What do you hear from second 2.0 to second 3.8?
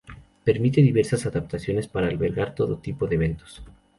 albergar todo tipo de eventos.